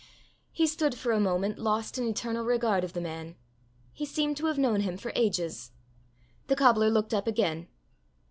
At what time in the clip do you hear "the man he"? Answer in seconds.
2.93-4.03